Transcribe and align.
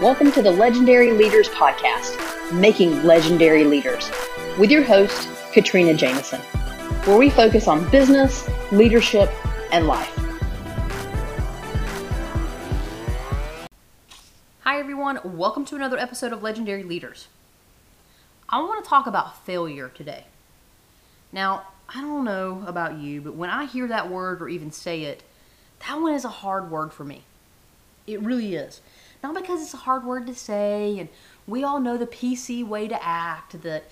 Welcome 0.00 0.30
to 0.30 0.42
the 0.42 0.52
Legendary 0.52 1.10
Leaders 1.10 1.48
Podcast, 1.48 2.52
Making 2.52 3.02
Legendary 3.02 3.64
Leaders, 3.64 4.08
with 4.56 4.70
your 4.70 4.84
host, 4.84 5.28
Katrina 5.52 5.92
Jameson, 5.92 6.40
where 7.04 7.18
we 7.18 7.28
focus 7.28 7.66
on 7.66 7.90
business, 7.90 8.48
leadership, 8.70 9.28
and 9.72 9.88
life. 9.88 10.16
Hi, 14.60 14.78
everyone. 14.78 15.18
Welcome 15.24 15.64
to 15.64 15.74
another 15.74 15.98
episode 15.98 16.32
of 16.32 16.44
Legendary 16.44 16.84
Leaders. 16.84 17.26
I 18.48 18.60
want 18.60 18.84
to 18.84 18.88
talk 18.88 19.08
about 19.08 19.44
failure 19.44 19.88
today. 19.88 20.26
Now, 21.32 21.64
I 21.92 22.00
don't 22.00 22.24
know 22.24 22.62
about 22.68 22.98
you, 22.98 23.20
but 23.20 23.34
when 23.34 23.50
I 23.50 23.64
hear 23.64 23.88
that 23.88 24.08
word 24.08 24.40
or 24.40 24.48
even 24.48 24.70
say 24.70 25.02
it, 25.02 25.24
that 25.88 26.00
one 26.00 26.14
is 26.14 26.24
a 26.24 26.28
hard 26.28 26.70
word 26.70 26.92
for 26.92 27.02
me. 27.02 27.24
It 28.06 28.22
really 28.22 28.54
is. 28.54 28.80
Not 29.22 29.34
because 29.34 29.62
it's 29.62 29.74
a 29.74 29.78
hard 29.78 30.04
word 30.04 30.26
to 30.26 30.34
say, 30.34 30.98
and 30.98 31.08
we 31.46 31.64
all 31.64 31.80
know 31.80 31.96
the 31.96 32.06
PC 32.06 32.66
way 32.66 32.88
to 32.88 33.04
act 33.04 33.62
that, 33.62 33.84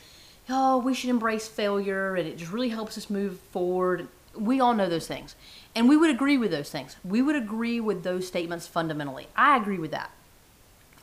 oh, 0.49 0.79
we 0.79 0.95
should 0.95 1.11
embrace 1.11 1.49
failure 1.49 2.15
and 2.15 2.29
it 2.29 2.37
just 2.37 2.53
really 2.53 2.69
helps 2.69 2.97
us 2.97 3.11
move 3.11 3.41
forward. 3.41 4.09
We 4.35 4.61
all 4.61 4.75
know 4.75 4.89
those 4.89 5.07
things. 5.07 5.35
And 5.75 5.89
we 5.89 5.97
would 5.97 6.11
agree 6.11 6.39
with 6.39 6.51
those 6.51 6.71
things. 6.71 6.97
We 7.05 7.23
would 7.23 7.37
agree 7.37 7.81
with 7.81 8.03
those 8.03 8.27
statements 8.27 8.67
fundamentally. 8.67 9.29
I 9.37 9.57
agree 9.57 9.79
with 9.79 9.91
that. 9.91 10.11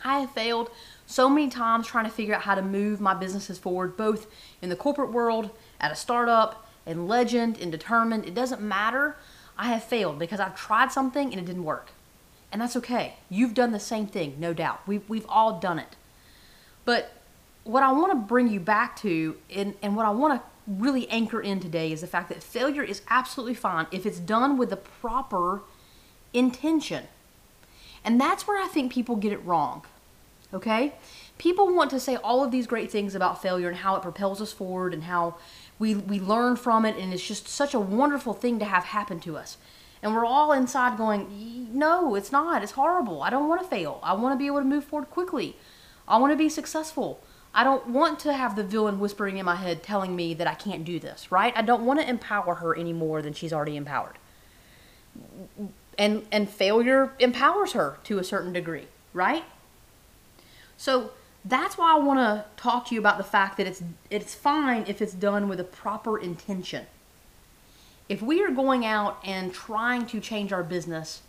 I 0.05 0.20
have 0.20 0.32
failed 0.32 0.70
so 1.05 1.30
many 1.30 1.49
times 1.49 1.88
trying 1.88 2.05
to 2.05 2.12
figure 2.12 2.35
out 2.35 2.41
how 2.41 2.55
to 2.55 2.62
move 2.62 2.99
my 2.99 3.13
businesses 3.13 3.58
forward, 3.58 3.96
both 3.96 4.27
in 4.62 4.70
the 4.70 4.76
corporate 4.76 5.12
world, 5.12 5.49
at 5.80 5.91
a 5.91 5.96
startup, 5.96 6.68
in 6.85 7.08
legend, 7.08 7.58
in 7.58 7.71
determined. 7.71 8.26
It 8.26 8.34
doesn't 8.34 8.62
matter. 8.62 9.16
I 9.58 9.68
have 9.70 9.84
failed 9.84 10.20
because 10.20 10.40
I've 10.40 10.55
tried 10.55 10.91
something 10.91 11.32
and 11.32 11.40
it 11.40 11.46
didn't 11.46 11.63
work. 11.63 11.91
And 12.53 12.62
that's 12.62 12.75
okay. 12.77 13.16
You've 13.30 13.55
done 13.55 13.71
the 13.71 13.80
same 13.80 14.05
thing, 14.05 14.35
no 14.38 14.53
doubt. 14.53 14.81
We've, 14.85 15.02
we've 15.09 15.25
all 15.27 15.59
done 15.59 15.80
it. 15.80 15.95
But 16.85 17.12
what 17.63 17.82
I 17.82 17.91
want 17.91 18.12
to 18.12 18.15
bring 18.15 18.48
you 18.48 18.60
back 18.60 18.95
to, 18.98 19.35
and, 19.54 19.73
and 19.82 19.95
what 19.95 20.05
I 20.05 20.12
want 20.12 20.40
to 20.40 20.48
really 20.68 21.10
anchor 21.10 21.41
in 21.41 21.60
today, 21.60 21.91
is 21.91 22.01
the 22.01 22.07
fact 22.07 22.29
that 22.29 22.43
failure 22.43 22.84
is 22.84 23.01
absolutely 23.10 23.55
fine 23.55 23.87
if 23.91 24.05
it's 24.05 24.20
done 24.20 24.57
with 24.57 24.70
the 24.70 24.77
proper 24.77 25.62
intention. 26.32 27.05
And 28.05 28.21
that's 28.21 28.48
where 28.48 28.63
I 28.63 28.67
think 28.67 28.93
people 28.93 29.15
get 29.15 29.34
it 29.34 29.43
wrong. 29.43 29.84
Okay? 30.54 30.93
People 31.40 31.73
want 31.73 31.90
to 31.90 31.99
say 31.99 32.17
all 32.17 32.43
of 32.43 32.51
these 32.51 32.67
great 32.67 32.91
things 32.91 33.15
about 33.15 33.41
failure 33.41 33.67
and 33.67 33.77
how 33.77 33.95
it 33.95 34.04
propels 34.04 34.40
us 34.40 34.54
forward 34.54 34.93
and 34.93 35.05
how 35.05 35.35
we, 35.79 35.95
we 35.95 36.20
learn 36.20 36.55
from 36.55 36.85
it, 36.85 36.98
and 36.98 37.12
it's 37.12 37.27
just 37.27 37.48
such 37.48 37.73
a 37.73 37.79
wonderful 37.79 38.34
thing 38.34 38.60
to 38.60 38.65
have 38.65 38.84
happen 38.84 39.20
to 39.21 39.38
us. 39.38 39.57
And 40.04 40.13
we're 40.13 40.26
all 40.26 40.51
inside 40.51 40.98
going, 40.98 41.70
no, 41.73 42.13
it's 42.13 42.32
not. 42.32 42.62
It's 42.62 42.73
horrible. 42.73 43.23
I 43.23 43.29
don't 43.29 43.48
want 43.48 43.62
to 43.62 43.68
fail. 43.68 43.99
I 44.04 44.13
want 44.13 44.34
to 44.34 44.37
be 44.37 44.48
able 44.48 44.60
to 44.60 44.65
move 44.65 44.84
forward 44.84 45.10
quickly. 45.10 45.55
I 46.07 46.18
want 46.18 46.34
to 46.34 46.37
be 46.37 46.49
successful. 46.49 47.21
I 47.54 47.63
don't 47.63 47.87
want 47.87 48.20
to 48.20 48.34
have 48.34 48.57
the 48.57 48.63
villain 48.63 48.99
whispering 48.99 49.37
in 49.37 49.45
my 49.45 49.55
head 49.55 49.82
telling 49.82 50.15
me 50.15 50.34
that 50.34 50.45
I 50.45 50.55
can't 50.55 50.84
do 50.84 50.99
this, 50.99 51.32
right? 51.32 51.54
I 51.55 51.62
don't 51.62 51.85
want 51.85 52.01
to 52.01 52.10
empower 52.10 52.55
her 52.55 52.76
any 52.76 52.91
more 52.91 53.21
than 53.21 53.32
she's 53.32 53.54
already 53.54 53.77
empowered. 53.77 54.18
And 55.98 56.26
and 56.32 56.49
failure 56.49 57.13
empowers 57.20 57.73
her 57.73 57.99
to 58.05 58.17
a 58.17 58.23
certain 58.23 58.51
degree, 58.51 58.88
right? 59.13 59.43
So 60.76 61.12
that's 61.45 61.77
why 61.77 61.93
I 61.93 61.99
want 61.99 62.20
to 62.20 62.45
talk 62.62 62.88
to 62.88 62.95
you 62.95 62.99
about 62.99 63.20
the 63.20 63.23
fact 63.23 63.57
that 63.57 63.67
it's 63.67 63.84
it's 64.09 64.34
fine 64.34 64.85
if 64.88 65.01
it's 65.01 65.13
done 65.13 65.47
with 65.47 65.59
a 65.59 65.63
proper 65.63 66.17
intention 66.17 66.88
if 68.09 68.22
we 68.22 68.41
are 68.44 68.51
going 68.51 68.85
out 68.85 69.19
and 69.23 69.53
trying 69.53 70.06
to 70.07 70.19
change 70.19 70.51
our 70.51 70.63
business 70.63 71.22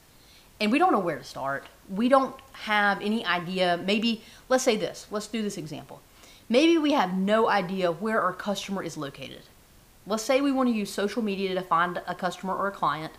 and 0.60 0.70
we 0.72 0.78
don't 0.78 0.92
know 0.92 0.98
where 0.98 1.18
to 1.18 1.24
start, 1.24 1.66
we 1.88 2.08
don't 2.08 2.34
have 2.52 3.00
any 3.00 3.24
idea, 3.24 3.80
maybe, 3.84 4.22
let's 4.48 4.64
say 4.64 4.76
this, 4.76 5.06
let's 5.10 5.26
do 5.26 5.42
this 5.42 5.58
example. 5.58 6.00
Maybe 6.48 6.78
we 6.78 6.92
have 6.92 7.14
no 7.14 7.48
idea 7.48 7.90
where 7.90 8.20
our 8.20 8.32
customer 8.32 8.82
is 8.82 8.96
located. 8.96 9.42
Let's 10.06 10.22
say 10.22 10.40
we 10.40 10.52
want 10.52 10.68
to 10.68 10.74
use 10.74 10.90
social 10.90 11.22
media 11.22 11.54
to 11.54 11.62
find 11.62 12.00
a 12.06 12.14
customer 12.14 12.54
or 12.54 12.68
a 12.68 12.72
client, 12.72 13.12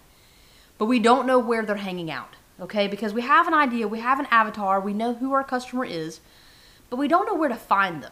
but 0.77 0.85
we 0.85 0.99
don't 0.99 1.25
know 1.25 1.39
where 1.39 1.65
they're 1.65 1.75
hanging 1.77 2.11
out, 2.11 2.35
okay? 2.59 2.87
Because 2.87 3.13
we 3.13 3.21
have 3.21 3.47
an 3.47 3.53
idea, 3.53 3.87
we 3.87 3.99
have 3.99 4.19
an 4.19 4.27
avatar, 4.29 4.79
we 4.79 4.93
know 4.93 5.15
who 5.15 5.33
our 5.33 5.43
customer 5.43 5.85
is, 5.85 6.19
but 6.89 6.97
we 6.97 7.07
don't 7.07 7.25
know 7.25 7.35
where 7.35 7.49
to 7.49 7.55
find 7.55 8.03
them. 8.03 8.11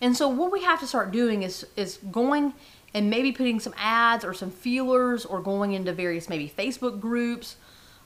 And 0.00 0.16
so 0.16 0.28
what 0.28 0.52
we 0.52 0.62
have 0.62 0.80
to 0.80 0.86
start 0.86 1.10
doing 1.10 1.42
is 1.42 1.66
is 1.74 1.98
going 2.10 2.52
and 2.96 3.10
maybe 3.10 3.30
putting 3.30 3.60
some 3.60 3.74
ads 3.76 4.24
or 4.24 4.32
some 4.32 4.50
feelers 4.50 5.26
or 5.26 5.38
going 5.42 5.74
into 5.74 5.92
various 5.92 6.30
maybe 6.30 6.48
Facebook 6.48 6.98
groups. 6.98 7.56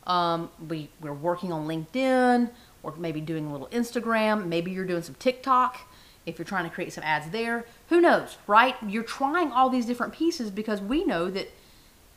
Um, 0.05 0.51
we, 0.69 0.91
we're 1.01 1.13
working 1.13 1.53
on 1.53 1.69
LinkedIn 1.69 2.51
or 2.83 2.97
maybe 2.97 3.21
doing 3.21 3.47
a 3.47 3.53
little 3.53 3.69
Instagram. 3.69 4.47
Maybe 4.47 4.73
you're 4.73 4.85
doing 4.85 5.05
some 5.05 5.15
TikTok 5.15 5.89
if 6.27 6.39
you're 6.39 6.45
trying 6.45 6.65
to 6.65 6.71
create 6.71 6.93
some 6.93 7.05
ads 7.05 7.31
there. 7.31 7.67
Who 7.91 8.01
knows, 8.01 8.37
right? 8.49 8.75
You're 8.85 9.05
trying 9.05 9.53
all 9.53 9.71
these 9.71 9.87
different 9.87 10.13
pieces 10.13 10.51
because 10.51 10.81
we 10.81 11.05
know 11.05 11.31
that 11.31 11.53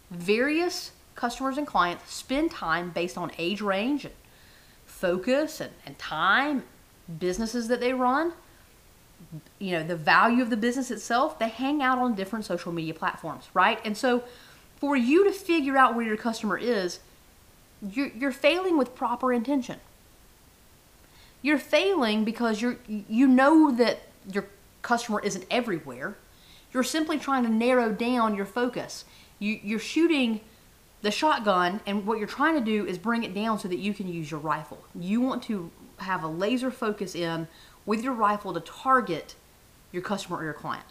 various 0.09 0.93
customers 1.13 1.59
and 1.59 1.67
clients 1.67 2.11
spend 2.11 2.49
time 2.49 2.89
based 2.89 3.19
on 3.19 3.31
age 3.37 3.61
range 3.61 4.03
and 4.05 4.15
focus 4.87 5.61
and, 5.61 5.73
and 5.85 5.99
time, 5.99 6.63
businesses 7.19 7.67
that 7.67 7.79
they 7.79 7.93
run 7.93 8.33
you 9.59 9.71
know 9.71 9.83
the 9.83 9.95
value 9.95 10.41
of 10.41 10.49
the 10.49 10.57
business 10.57 10.91
itself 10.91 11.39
they 11.39 11.49
hang 11.49 11.81
out 11.81 11.97
on 11.97 12.15
different 12.15 12.45
social 12.45 12.71
media 12.71 12.93
platforms 12.93 13.49
right? 13.53 13.79
And 13.85 13.97
so 13.97 14.23
for 14.77 14.95
you 14.95 15.23
to 15.25 15.31
figure 15.31 15.77
out 15.77 15.95
where 15.95 16.05
your 16.05 16.17
customer 16.17 16.57
is 16.57 16.99
you're, 17.91 18.07
you're 18.07 18.31
failing 18.31 18.77
with 18.77 18.95
proper 18.95 19.33
intention. 19.33 19.79
You're 21.41 21.57
failing 21.57 22.23
because 22.23 22.61
you're 22.61 22.77
you 22.87 23.27
know 23.27 23.71
that 23.71 23.99
your 24.31 24.47
customer 24.81 25.19
isn't 25.19 25.45
everywhere. 25.51 26.15
You're 26.71 26.83
simply 26.83 27.19
trying 27.19 27.43
to 27.43 27.49
narrow 27.49 27.91
down 27.91 28.35
your 28.35 28.45
focus. 28.45 29.03
You, 29.39 29.59
you're 29.61 29.79
shooting 29.79 30.39
the 31.01 31.11
shotgun 31.11 31.81
and 31.85 32.05
what 32.05 32.17
you're 32.17 32.27
trying 32.27 32.55
to 32.55 32.63
do 32.63 32.85
is 32.85 32.97
bring 32.97 33.23
it 33.23 33.33
down 33.33 33.59
so 33.59 33.67
that 33.67 33.79
you 33.79 33.93
can 33.93 34.07
use 34.07 34.31
your 34.31 34.39
rifle. 34.39 34.81
You 34.95 35.19
want 35.19 35.43
to 35.43 35.69
have 35.97 36.23
a 36.23 36.27
laser 36.27 36.71
focus 36.71 37.13
in 37.13 37.47
with 37.85 38.03
your 38.03 38.13
rifle 38.13 38.53
to 38.53 38.59
target 38.59 39.35
your 39.91 40.01
customer 40.01 40.37
or 40.37 40.43
your 40.43 40.53
client. 40.53 40.85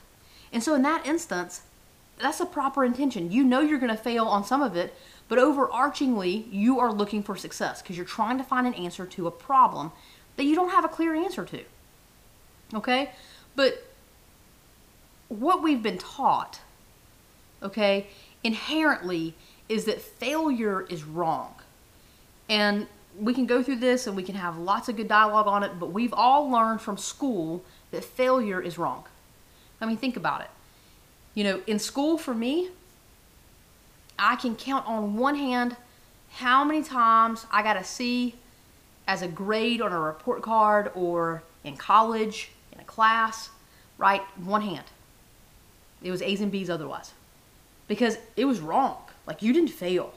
And 0.53 0.63
so 0.63 0.75
in 0.75 0.83
that 0.83 1.07
instance, 1.07 1.63
that's 2.19 2.41
a 2.41 2.47
proper 2.47 2.85
intention. 2.85 3.33
You 3.33 3.43
know 3.45 3.61
you're 3.61 3.79
going 3.79 3.95
to 3.95 4.03
fail 4.03 4.27
on 4.27 4.45
some 4.45 4.63
of 4.63 4.77
it, 4.77 4.95
but 5.29 5.39
overarchingly, 5.39 6.47
you 6.53 6.79
are 6.79 6.93
looking 6.93 7.23
for 7.23 7.37
success 7.37 7.83
because 7.83 7.97
you're 7.97 8.07
trying 8.07 8.39
to 8.39 8.45
find 8.45 8.67
an 8.67 8.75
answer 8.75 9.07
to 9.07 9.27
a 9.27 9.31
problem 9.31 9.93
that 10.37 10.45
you 10.45 10.55
don't 10.55 10.71
have 10.71 10.85
a 10.85 10.89
clear 10.89 11.15
answer 11.15 11.45
to. 11.45 11.63
Okay? 12.75 13.11
But 13.57 13.87
what 15.29 15.63
we've 15.63 15.83
been 15.83 15.99
taught, 15.99 16.61
okay, 17.63 18.09
inherently 18.45 19.35
is 19.69 19.87
that 19.87 20.01
failure 20.01 20.83
is 20.89 21.03
wrong. 21.05 21.55
And 22.49 22.87
we 23.19 23.35
can 23.35 23.47
go 23.47 23.63
through 23.63 23.77
this 23.77 24.07
and 24.07 24.17
we 24.17 24.23
can 24.23 24.35
have 24.35 24.59
lots 24.59 24.89
of 24.89 24.97
good 24.97 25.09
dialogue 25.09 25.47
on 25.47 25.63
it, 25.63 25.79
but 25.79 25.93
we've 25.93 26.15
all 26.15 26.51
learned 26.51 26.81
from 26.81 26.97
school 26.97 27.63
that 27.91 28.05
failure 28.05 28.61
is 28.61 28.79
wrong. 28.79 29.05
I 29.81 29.87
mean, 29.87 29.97
think 29.97 30.17
about 30.17 30.41
it. 30.41 30.51
You 31.35 31.45
know, 31.45 31.63
in 31.67 31.79
school 31.79 32.19
for 32.19 32.35
me, 32.35 32.71
I 34.19 34.37
can 34.37 34.55
count 34.55 34.87
on 34.87 35.17
one 35.17 35.35
hand 35.35 35.77
how 36.31 36.65
many 36.65 36.83
times 36.83 37.47
I 37.51 37.63
got 37.63 37.77
a 37.77 37.85
C 37.85 38.35
as 39.07 39.23
a 39.23 39.29
grade 39.29 39.81
on 39.81 39.93
a 39.93 39.99
report 39.99 40.43
card 40.43 40.91
or 40.95 41.43
in 41.65 41.77
college, 41.77 42.51
in 42.73 42.81
a 42.81 42.85
class, 42.85 43.51
right? 43.99 44.23
One 44.37 44.63
hand. 44.63 44.85
It 46.03 46.11
was 46.11 46.23
A's 46.23 46.41
and 46.41 46.51
B's 46.51 46.71
otherwise. 46.71 47.13
Because 47.89 48.17
it 48.37 48.45
was 48.45 48.61
wrong. 48.61 48.97
Like, 49.27 49.43
you 49.43 49.53
didn't 49.53 49.71
fail 49.71 50.15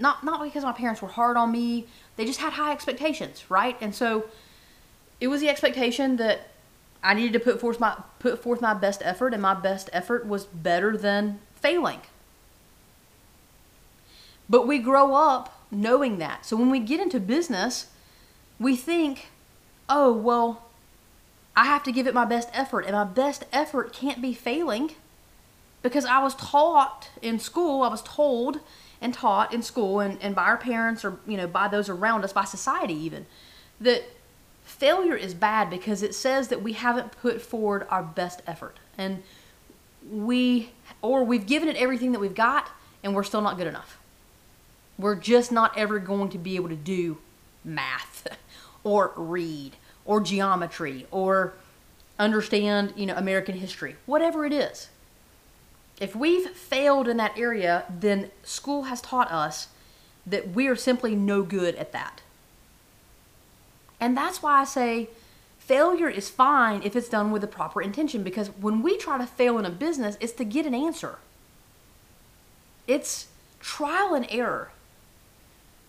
not 0.00 0.24
not 0.24 0.42
because 0.42 0.64
my 0.64 0.72
parents 0.72 1.02
were 1.02 1.08
hard 1.08 1.36
on 1.36 1.52
me. 1.52 1.86
They 2.16 2.24
just 2.24 2.40
had 2.40 2.54
high 2.54 2.72
expectations, 2.72 3.44
right? 3.48 3.76
And 3.80 3.94
so 3.94 4.26
it 5.20 5.28
was 5.28 5.40
the 5.40 5.48
expectation 5.48 6.16
that 6.16 6.48
I 7.02 7.14
needed 7.14 7.32
to 7.34 7.40
put 7.40 7.60
forth 7.60 7.80
my 7.80 7.96
put 8.18 8.42
forth 8.42 8.60
my 8.60 8.74
best 8.74 9.02
effort, 9.04 9.32
and 9.32 9.42
my 9.42 9.54
best 9.54 9.90
effort 9.92 10.26
was 10.26 10.44
better 10.44 10.96
than 10.96 11.40
failing. 11.54 12.00
But 14.48 14.66
we 14.66 14.78
grow 14.78 15.14
up 15.14 15.64
knowing 15.70 16.18
that. 16.18 16.44
So 16.44 16.56
when 16.56 16.70
we 16.70 16.80
get 16.80 16.98
into 17.00 17.20
business, 17.20 17.86
we 18.58 18.76
think, 18.76 19.28
oh 19.88 20.12
well, 20.12 20.66
I 21.56 21.66
have 21.66 21.82
to 21.84 21.92
give 21.92 22.06
it 22.06 22.14
my 22.14 22.24
best 22.24 22.48
effort, 22.52 22.84
and 22.86 22.92
my 22.94 23.04
best 23.04 23.44
effort 23.52 23.92
can't 23.92 24.20
be 24.20 24.34
failing 24.34 24.92
because 25.82 26.04
I 26.04 26.22
was 26.22 26.34
taught 26.34 27.10
in 27.22 27.38
school, 27.38 27.82
I 27.82 27.88
was 27.88 28.02
told 28.02 28.60
and 29.00 29.14
taught 29.14 29.52
in 29.52 29.62
school 29.62 30.00
and, 30.00 30.18
and 30.20 30.34
by 30.34 30.44
our 30.44 30.56
parents 30.56 31.04
or 31.04 31.18
you 31.26 31.36
know 31.36 31.46
by 31.46 31.68
those 31.68 31.88
around 31.88 32.24
us 32.24 32.32
by 32.32 32.44
society 32.44 32.94
even 32.94 33.26
that 33.80 34.02
failure 34.64 35.16
is 35.16 35.34
bad 35.34 35.70
because 35.70 36.02
it 36.02 36.14
says 36.14 36.48
that 36.48 36.62
we 36.62 36.74
haven't 36.74 37.12
put 37.12 37.40
forward 37.40 37.86
our 37.90 38.02
best 38.02 38.42
effort 38.46 38.78
and 38.98 39.22
we 40.10 40.70
or 41.02 41.24
we've 41.24 41.46
given 41.46 41.68
it 41.68 41.76
everything 41.76 42.12
that 42.12 42.20
we've 42.20 42.34
got 42.34 42.70
and 43.02 43.14
we're 43.14 43.24
still 43.24 43.40
not 43.40 43.56
good 43.56 43.66
enough 43.66 43.98
we're 44.98 45.16
just 45.16 45.50
not 45.50 45.76
ever 45.76 45.98
going 45.98 46.28
to 46.28 46.38
be 46.38 46.56
able 46.56 46.68
to 46.68 46.76
do 46.76 47.18
math 47.64 48.26
or 48.84 49.12
read 49.16 49.72
or 50.04 50.20
geometry 50.20 51.06
or 51.10 51.54
understand, 52.20 52.92
you 52.96 53.06
know, 53.06 53.14
American 53.14 53.56
history, 53.56 53.96
whatever 54.06 54.44
it 54.44 54.52
is. 54.52 54.88
If 56.00 56.16
we've 56.16 56.48
failed 56.50 57.06
in 57.06 57.18
that 57.18 57.38
area, 57.38 57.84
then 57.88 58.30
school 58.42 58.84
has 58.84 59.02
taught 59.02 59.30
us 59.30 59.68
that 60.26 60.50
we 60.50 60.66
are 60.66 60.76
simply 60.76 61.14
no 61.14 61.42
good 61.42 61.74
at 61.76 61.92
that. 61.92 62.22
And 64.00 64.16
that's 64.16 64.42
why 64.42 64.60
I 64.60 64.64
say 64.64 65.10
failure 65.58 66.08
is 66.08 66.30
fine 66.30 66.82
if 66.82 66.96
it's 66.96 67.10
done 67.10 67.30
with 67.30 67.42
the 67.42 67.46
proper 67.46 67.82
intention 67.82 68.22
because 68.22 68.48
when 68.48 68.82
we 68.82 68.96
try 68.96 69.18
to 69.18 69.26
fail 69.26 69.58
in 69.58 69.66
a 69.66 69.70
business, 69.70 70.16
it's 70.20 70.32
to 70.32 70.44
get 70.44 70.64
an 70.64 70.74
answer. 70.74 71.18
It's 72.88 73.28
trial 73.60 74.14
and 74.14 74.26
error. 74.30 74.70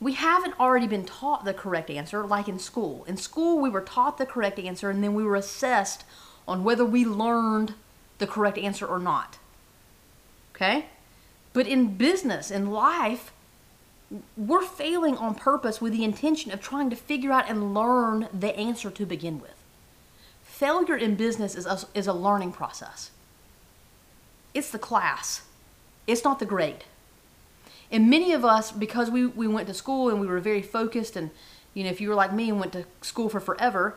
We 0.02 0.14
haven't 0.14 0.60
already 0.60 0.88
been 0.88 1.06
taught 1.06 1.46
the 1.46 1.54
correct 1.54 1.90
answer 1.90 2.26
like 2.26 2.50
in 2.50 2.60
school. 2.60 3.06
In 3.08 3.16
school, 3.16 3.60
we 3.60 3.70
were 3.70 3.82
taught 3.82 4.18
the 4.18 4.26
correct 4.26 4.60
answer 4.60 4.90
and 4.90 5.02
then 5.02 5.14
we 5.14 5.24
were 5.24 5.36
assessed 5.36 6.04
on 6.48 6.66
whether 6.66 6.84
we 6.84 7.06
learned 7.06 7.76
the 8.18 8.28
correct 8.28 8.58
answer 8.58 8.86
or 8.86 9.00
not. 9.00 9.38
Okay? 10.62 10.86
But 11.54 11.68
in 11.68 11.98
business, 11.98 12.52
in 12.52 12.72
life, 12.72 13.32
we're 14.38 14.62
failing 14.62 15.18
on 15.18 15.36
purpose 15.36 15.82
with 15.82 15.94
the 15.94 16.04
intention 16.04 16.52
of 16.52 16.62
trying 16.62 16.90
to 16.90 16.96
figure 16.96 17.32
out 17.32 17.50
and 17.50 17.74
learn 17.74 18.28
the 18.32 18.56
answer 18.56 18.92
to 18.92 19.06
begin 19.06 19.42
with. 19.42 19.56
Failure 20.44 20.96
in 20.96 21.16
business 21.16 21.56
is 21.56 21.66
a, 21.66 21.80
is 21.96 22.08
a 22.08 22.14
learning 22.14 22.52
process. 22.52 23.10
It's 24.54 24.70
the 24.70 24.80
class, 24.80 25.44
it's 26.06 26.24
not 26.24 26.40
the 26.40 26.46
grade. 26.46 26.84
And 27.92 28.10
many 28.10 28.32
of 28.32 28.46
us, 28.46 28.72
because 28.72 29.10
we, 29.10 29.26
we 29.26 29.48
went 29.48 29.68
to 29.68 29.74
school 29.74 30.10
and 30.10 30.22
we 30.22 30.28
were 30.28 30.40
very 30.40 30.62
focused, 30.62 31.16
and 31.16 31.32
you 31.74 31.84
know, 31.84 31.90
if 31.90 32.00
you 32.00 32.10
were 32.10 32.16
like 32.16 32.34
me 32.34 32.50
and 32.50 32.60
went 32.60 32.74
to 32.74 32.86
school 33.02 33.28
for 33.28 33.40
forever, 33.40 33.96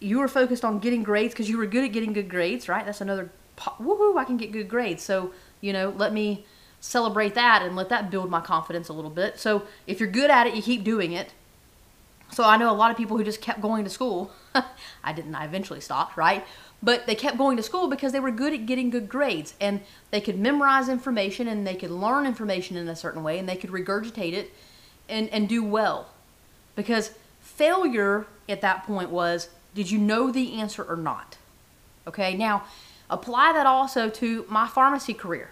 you 0.00 0.18
were 0.18 0.28
focused 0.28 0.64
on 0.64 0.78
getting 0.78 1.02
grades 1.02 1.34
because 1.34 1.48
you 1.48 1.58
were 1.58 1.66
good 1.66 1.84
at 1.84 1.92
getting 1.92 2.12
good 2.12 2.28
grades, 2.28 2.68
right? 2.68 2.86
That's 2.86 3.00
another 3.00 3.30
woohoo! 3.58 4.18
I 4.18 4.24
can 4.24 4.36
get 4.36 4.52
good 4.52 4.68
grades. 4.68 5.02
So 5.02 5.32
you 5.60 5.72
know, 5.72 5.94
let 5.96 6.12
me 6.12 6.44
celebrate 6.80 7.34
that 7.34 7.62
and 7.62 7.76
let 7.76 7.88
that 7.90 8.10
build 8.10 8.30
my 8.30 8.40
confidence 8.40 8.88
a 8.88 8.92
little 8.92 9.10
bit. 9.10 9.38
So 9.38 9.64
if 9.86 10.00
you're 10.00 10.10
good 10.10 10.30
at 10.30 10.46
it, 10.46 10.54
you 10.54 10.62
keep 10.62 10.82
doing 10.82 11.12
it. 11.12 11.32
So 12.32 12.44
I 12.44 12.56
know 12.56 12.70
a 12.70 12.72
lot 12.74 12.90
of 12.90 12.96
people 12.96 13.16
who 13.16 13.24
just 13.24 13.40
kept 13.40 13.60
going 13.60 13.84
to 13.84 13.90
school. 13.90 14.30
I 15.04 15.12
didn't, 15.12 15.34
I 15.34 15.44
eventually 15.44 15.80
stopped, 15.80 16.16
right? 16.16 16.44
But 16.82 17.06
they 17.06 17.14
kept 17.14 17.36
going 17.36 17.56
to 17.56 17.62
school 17.62 17.88
because 17.88 18.12
they 18.12 18.20
were 18.20 18.30
good 18.30 18.54
at 18.54 18.66
getting 18.66 18.88
good 18.88 19.08
grades 19.08 19.54
and 19.60 19.80
they 20.10 20.20
could 20.20 20.38
memorize 20.38 20.88
information 20.88 21.48
and 21.48 21.66
they 21.66 21.74
could 21.74 21.90
learn 21.90 22.26
information 22.26 22.76
in 22.76 22.88
a 22.88 22.96
certain 22.96 23.22
way 23.22 23.38
and 23.38 23.48
they 23.48 23.56
could 23.56 23.70
regurgitate 23.70 24.32
it 24.32 24.52
and, 25.08 25.28
and 25.30 25.48
do 25.48 25.62
well. 25.62 26.08
Because 26.76 27.10
failure 27.40 28.26
at 28.48 28.60
that 28.60 28.84
point 28.84 29.10
was 29.10 29.50
did 29.74 29.90
you 29.90 29.98
know 29.98 30.30
the 30.30 30.60
answer 30.60 30.82
or 30.82 30.96
not? 30.96 31.36
Okay, 32.06 32.34
now 32.34 32.64
apply 33.10 33.52
that 33.52 33.66
also 33.66 34.08
to 34.08 34.46
my 34.48 34.66
pharmacy 34.66 35.12
career. 35.12 35.50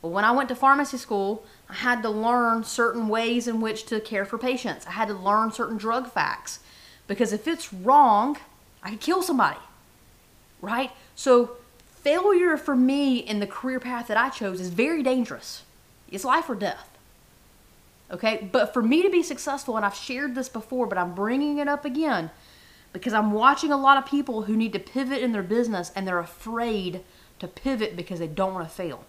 Well, 0.00 0.12
when 0.12 0.24
I 0.24 0.32
went 0.32 0.48
to 0.50 0.54
pharmacy 0.54 0.96
school, 0.96 1.44
I 1.68 1.74
had 1.74 2.02
to 2.02 2.10
learn 2.10 2.64
certain 2.64 3.08
ways 3.08 3.48
in 3.48 3.60
which 3.60 3.84
to 3.86 4.00
care 4.00 4.24
for 4.24 4.38
patients. 4.38 4.86
I 4.86 4.92
had 4.92 5.08
to 5.08 5.14
learn 5.14 5.52
certain 5.52 5.76
drug 5.76 6.10
facts 6.10 6.60
because 7.06 7.32
if 7.32 7.48
it's 7.48 7.72
wrong, 7.72 8.38
I 8.82 8.90
could 8.90 9.00
kill 9.00 9.22
somebody. 9.22 9.58
Right? 10.60 10.90
So, 11.14 11.56
failure 12.02 12.56
for 12.56 12.76
me 12.76 13.18
in 13.18 13.40
the 13.40 13.46
career 13.46 13.80
path 13.80 14.08
that 14.08 14.16
I 14.16 14.28
chose 14.28 14.60
is 14.60 14.68
very 14.68 15.02
dangerous. 15.02 15.62
It's 16.10 16.24
life 16.24 16.48
or 16.48 16.54
death. 16.54 16.90
Okay? 18.10 18.48
But 18.52 18.72
for 18.72 18.82
me 18.82 19.02
to 19.02 19.10
be 19.10 19.22
successful, 19.22 19.76
and 19.76 19.84
I've 19.84 19.94
shared 19.94 20.34
this 20.34 20.48
before, 20.48 20.86
but 20.86 20.98
I'm 20.98 21.14
bringing 21.14 21.58
it 21.58 21.68
up 21.68 21.84
again 21.84 22.30
because 22.94 23.12
I'm 23.12 23.32
watching 23.32 23.72
a 23.72 23.76
lot 23.76 23.98
of 23.98 24.06
people 24.06 24.42
who 24.42 24.56
need 24.56 24.72
to 24.72 24.78
pivot 24.78 25.20
in 25.20 25.32
their 25.32 25.42
business 25.42 25.90
and 25.94 26.06
they're 26.06 26.20
afraid 26.20 27.00
to 27.40 27.48
pivot 27.48 27.96
because 27.96 28.20
they 28.20 28.28
don't 28.28 28.54
want 28.54 28.66
to 28.66 28.74
fail. 28.74 29.04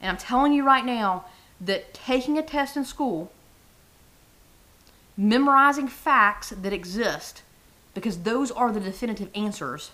And 0.00 0.10
I'm 0.10 0.16
telling 0.18 0.52
you 0.52 0.66
right 0.66 0.84
now 0.84 1.26
that 1.60 1.94
taking 1.94 2.36
a 2.36 2.42
test 2.42 2.76
in 2.76 2.84
school, 2.84 3.30
memorizing 5.16 5.86
facts 5.86 6.50
that 6.50 6.72
exist, 6.72 7.42
because 7.94 8.18
those 8.18 8.50
are 8.50 8.72
the 8.72 8.80
definitive 8.80 9.30
answers, 9.34 9.92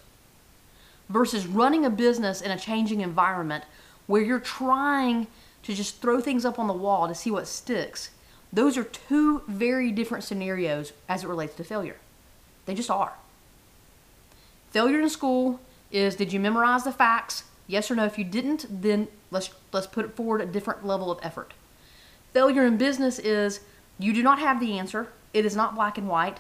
versus 1.11 1.47
running 1.47 1.85
a 1.85 1.91
business 1.91 2.41
in 2.41 2.51
a 2.51 2.59
changing 2.59 3.03
environment 3.03 3.65
where 4.07 4.23
you're 4.23 4.41
trying 4.41 5.27
to 5.63 5.75
just 5.75 6.01
throw 6.01 6.21
things 6.23 6.47
up 6.47 6.59
on 6.59 6.69
the 6.69 6.73
wall 6.73 7.07
to 7.07 7.15
see 7.15 7.31
what 7.31 7.47
sticks, 7.47 8.11
those 8.51 8.79
are 8.79 8.85
two 8.85 9.43
very 9.47 9.93
different 9.93 10.25
scenarios 10.25 10.95
as 11.07 11.23
it 11.23 11.29
relates 11.29 11.55
to 11.57 11.65
failure. 11.65 11.97
They 12.71 12.75
just 12.75 12.89
are. 12.89 13.15
Failure 14.71 15.01
in 15.01 15.09
school 15.09 15.59
is 15.91 16.15
did 16.15 16.33
you 16.33 16.39
memorize 16.39 16.85
the 16.85 16.93
facts? 16.93 17.43
Yes 17.67 17.91
or 17.91 17.97
no. 17.97 18.05
If 18.05 18.17
you 18.17 18.23
didn't, 18.23 18.65
then 18.71 19.09
let's 19.33 19.51
let's 19.73 19.89
put 19.89 20.05
it 20.05 20.15
forward 20.15 20.41
a 20.41 20.47
different 20.47 20.87
level 20.87 21.11
of 21.11 21.19
effort. 21.21 21.53
Failure 22.33 22.65
in 22.65 22.77
business 22.77 23.19
is 23.19 23.59
you 23.99 24.13
do 24.13 24.23
not 24.23 24.39
have 24.39 24.61
the 24.61 24.79
answer. 24.79 25.09
It 25.35 25.45
is 25.45 25.57
not 25.57 25.75
black 25.75 25.99
and 25.99 26.07
white. 26.07 26.39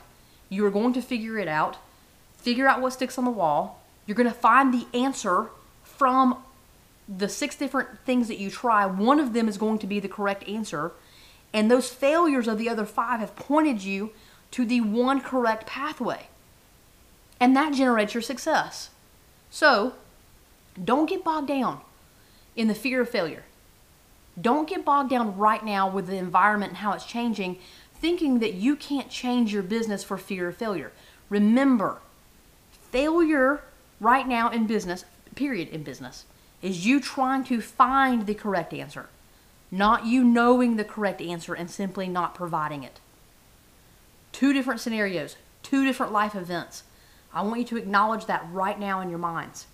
You 0.48 0.64
are 0.66 0.70
going 0.70 0.92
to 0.92 1.02
figure 1.02 1.36
it 1.36 1.48
out. 1.48 1.78
Figure 2.36 2.68
out 2.68 2.80
what 2.80 2.92
sticks 2.92 3.18
on 3.18 3.24
the 3.24 3.32
wall. 3.32 3.82
You're 4.06 4.14
going 4.14 4.28
to 4.28 4.32
find 4.32 4.72
the 4.72 4.86
answer 4.96 5.48
from 5.82 6.44
the 7.08 7.28
six 7.28 7.56
different 7.56 7.98
things 8.06 8.28
that 8.28 8.38
you 8.38 8.52
try. 8.52 8.86
One 8.86 9.18
of 9.18 9.32
them 9.32 9.48
is 9.48 9.58
going 9.58 9.80
to 9.80 9.86
be 9.88 9.98
the 9.98 10.06
correct 10.06 10.48
answer. 10.48 10.92
And 11.52 11.68
those 11.68 11.90
failures 11.90 12.46
of 12.46 12.56
the 12.56 12.68
other 12.68 12.86
five 12.86 13.18
have 13.18 13.34
pointed 13.34 13.82
you 13.82 14.12
to 14.52 14.64
the 14.64 14.81
one 14.81 15.20
correct 15.20 15.67
pathway. 15.67 16.29
And 17.38 17.56
that 17.56 17.75
generates 17.75 18.14
your 18.14 18.23
success. 18.23 18.91
So, 19.50 19.94
don't 20.82 21.08
get 21.08 21.25
bogged 21.25 21.49
down 21.49 21.81
in 22.56 22.69
the 22.69 22.75
fear 22.75 23.00
of 23.00 23.08
failure. 23.08 23.44
Don't 24.41 24.69
get 24.69 24.85
bogged 24.85 25.11
down 25.11 25.37
right 25.37 25.64
now 25.64 25.88
with 25.88 26.06
the 26.06 26.17
environment 26.17 26.70
and 26.70 26.79
how 26.79 26.93
it's 26.93 27.05
changing, 27.05 27.58
thinking 27.94 28.38
that 28.38 28.55
you 28.55 28.76
can't 28.76 29.11
change 29.11 29.52
your 29.52 29.62
business 29.62 30.05
for 30.05 30.17
fear 30.17 30.49
of 30.49 30.56
failure. 30.56 30.93
Remember, 31.29 31.99
failure 32.91 33.62
right 34.00 34.26
now 34.26 34.50
in 34.50 34.67
business, 34.67 35.05
period, 35.35 35.69
in 35.69 35.82
business, 35.82 36.25
is 36.62 36.87
you 36.87 37.00
trying 37.00 37.44
to 37.44 37.61
find 37.61 38.26
the 38.26 38.35
correct 38.35 38.73
answer, 38.73 39.08
not 39.70 40.06
you 40.06 40.23
knowing 40.25 40.76
the 40.76 40.85
correct 40.85 41.20
answer 41.20 41.55
and 41.55 41.70
simply 41.70 42.08
not 42.08 42.35
providing 42.35 42.82
it. 42.82 43.00
Two 44.32 44.52
different 44.52 44.80
scenarios, 44.80 45.36
two 45.62 45.84
different 45.84 46.12
life 46.12 46.34
events. 46.34 46.82
I 47.32 47.42
want 47.42 47.58
you 47.58 47.66
to 47.66 47.76
acknowledge 47.76 48.26
that 48.26 48.46
right 48.52 48.78
now 48.78 49.00
in 49.00 49.08
your 49.08 49.18
minds. 49.18 49.66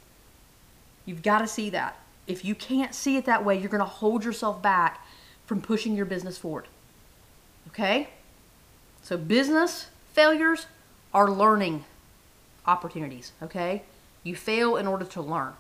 You've 1.05 1.23
got 1.23 1.39
to 1.39 1.47
see 1.47 1.71
that. 1.71 1.99
If 2.27 2.45
you 2.45 2.55
can't 2.55 2.95
see 2.95 3.17
it 3.17 3.25
that 3.27 3.45
way, 3.45 3.59
you're 3.59 3.71
going 3.71 3.79
to 3.79 3.85
hold 3.85 4.25
yourself 4.25 4.61
back 4.61 5.07
from 5.47 5.63
pushing 5.63 5.95
your 5.95 6.07
business 6.07 6.37
forward. 6.37 6.67
Okay? 7.69 8.09
So, 9.03 9.17
business 9.17 9.87
failures 10.13 10.67
are 11.15 11.31
learning 11.31 11.85
opportunities. 12.67 13.33
Okay? 13.43 13.83
You 14.25 14.35
fail 14.35 14.77
in 14.77 14.87
order 14.87 15.05
to 15.05 15.23
learn. 15.23 15.53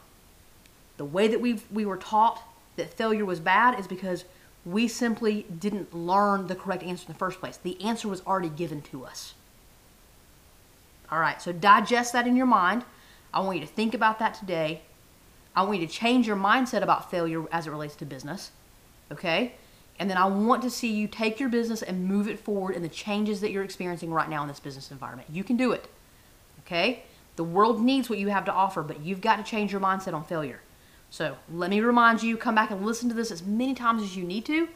The 0.97 1.05
way 1.05 1.29
that 1.29 1.41
we 1.41 1.61
we 1.71 1.87
were 1.87 1.97
taught 1.97 2.43
that 2.77 2.93
failure 2.93 3.25
was 3.25 3.39
bad 3.39 3.79
is 3.79 3.87
because 3.87 4.25
we 4.67 4.89
simply 4.89 5.47
didn't 5.59 5.95
learn 5.95 6.49
the 6.49 6.57
correct 6.57 6.83
answer 6.83 7.07
in 7.07 7.13
the 7.13 7.19
first 7.19 7.39
place. 7.39 7.57
The 7.57 7.81
answer 7.81 8.09
was 8.09 8.21
already 8.27 8.49
given 8.49 8.83
to 8.83 9.05
us. 9.05 9.35
All 11.11 11.21
right, 11.21 11.41
so 11.41 11.53
digest 11.53 12.13
that 12.13 12.27
in 12.27 12.35
your 12.35 12.47
mind. 12.47 12.85
I 13.33 13.41
want 13.41 13.61
you 13.61 13.65
to 13.65 13.73
think 13.73 13.95
about 13.95 14.19
that 14.19 14.35
today. 14.35 14.83
I 15.55 15.63
want 15.63 15.81
you 15.81 15.87
to 15.87 15.93
change 15.93 16.27
your 16.27 16.37
mindset 16.37 16.83
about 16.83 17.11
failure 17.11 17.45
as 17.53 17.69
it 17.69 17.71
relates 17.71 17.95
to 17.97 18.05
business. 18.05 18.51
Okay? 19.13 19.53
And 20.01 20.11
then 20.11 20.17
I 20.17 20.27
want 20.27 20.63
to 20.65 20.71
see 20.71 20.93
you 20.93 21.07
take 21.07 21.39
your 21.39 21.49
business 21.49 21.81
and 21.81 22.07
move 22.07 22.29
it 22.29 22.41
forward 22.41 22.75
in 22.75 22.83
the 22.83 22.89
changes 22.89 23.41
that 23.43 23.53
you're 23.53 23.65
experiencing 23.65 24.13
right 24.13 24.29
now 24.29 24.43
in 24.43 24.49
this 24.49 24.61
business 24.61 24.91
environment. 24.91 25.29
You 25.33 25.45
can 25.45 25.57
do 25.57 25.73
it. 25.73 25.87
Okay? 26.67 27.05
The 27.37 27.45
world 27.45 27.81
needs 27.81 28.11
what 28.11 28.19
you 28.19 28.29
have 28.29 28.45
to 28.47 28.53
offer, 28.53 28.83
but 28.83 29.01
you've 29.01 29.21
got 29.21 29.37
to 29.37 29.43
change 29.43 29.71
your 29.71 29.81
mindset 29.81 30.13
on 30.13 30.25
failure. 30.25 30.61
So 31.11 31.37
let 31.53 31.71
me 31.71 31.81
remind 31.81 32.23
you, 32.23 32.37
come 32.37 32.55
back 32.55 32.71
and 32.71 32.85
listen 32.85 33.09
to 33.09 33.15
this 33.15 33.31
as 33.31 33.43
many 33.43 33.75
times 33.75 34.03
as 34.03 34.17
you 34.17 34.25
need 34.25 34.45
to. 34.47 34.69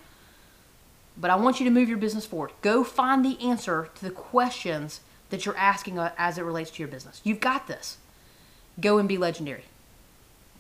But 1.17 1.31
I 1.31 1.37
want 1.37 1.61
you 1.61 1.65
to 1.65 1.71
move 1.71 1.89
your 1.89 1.99
business 1.99 2.25
forward. 2.25 2.53
Go 2.63 2.83
find 2.83 3.25
the 3.25 3.39
answer 3.41 3.91
to 3.97 4.05
the 4.05 4.11
questions 4.11 5.01
that 5.29 5.45
you're 5.45 5.57
asking 5.57 5.99
uh, 5.99 6.13
as 6.17 6.39
it 6.39 6.43
relates 6.43 6.71
to 6.73 6.79
your 6.79 6.89
business. 6.89 7.21
You've 7.25 7.41
got 7.41 7.67
this. 7.67 7.99
Go 8.81 8.99
and 8.99 9.09
be 9.09 9.19
legendary. 9.19 9.65